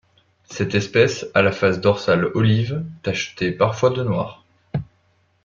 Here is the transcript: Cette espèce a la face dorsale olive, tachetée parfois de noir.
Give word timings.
Cette 0.49 0.73
espèce 0.73 1.27
a 1.35 1.43
la 1.43 1.51
face 1.51 1.79
dorsale 1.79 2.31
olive, 2.33 2.83
tachetée 3.03 3.51
parfois 3.51 3.91
de 3.91 4.01
noir. 4.01 4.43